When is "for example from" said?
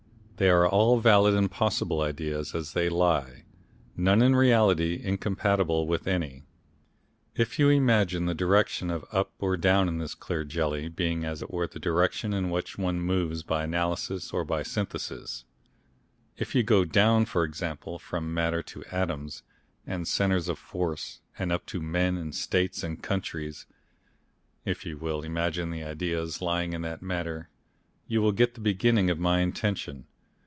17.25-18.33